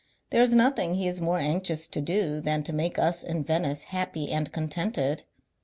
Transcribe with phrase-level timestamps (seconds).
[0.31, 3.83] There is nothing he is more anxious to do than to make us in Venice
[3.83, 5.21] happy and contented.